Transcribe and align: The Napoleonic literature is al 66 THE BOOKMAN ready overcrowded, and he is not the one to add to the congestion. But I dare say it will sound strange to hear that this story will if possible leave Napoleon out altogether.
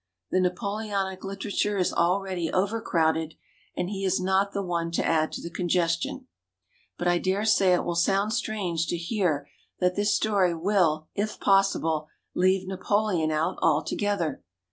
The 0.31 0.39
Napoleonic 0.41 1.23
literature 1.23 1.77
is 1.77 1.93
al 1.93 2.23
66 2.23 2.23
THE 2.23 2.23
BOOKMAN 2.23 2.23
ready 2.23 2.51
overcrowded, 2.71 3.33
and 3.77 3.87
he 3.91 4.03
is 4.03 4.19
not 4.19 4.51
the 4.51 4.63
one 4.63 4.89
to 4.93 5.05
add 5.05 5.31
to 5.33 5.41
the 5.43 5.51
congestion. 5.51 6.25
But 6.97 7.07
I 7.07 7.19
dare 7.19 7.45
say 7.45 7.75
it 7.75 7.83
will 7.83 7.93
sound 7.93 8.33
strange 8.33 8.87
to 8.87 8.97
hear 8.97 9.47
that 9.79 9.95
this 9.95 10.15
story 10.15 10.55
will 10.55 11.07
if 11.13 11.39
possible 11.39 12.07
leave 12.33 12.67
Napoleon 12.67 13.29
out 13.29 13.59
altogether. 13.61 14.41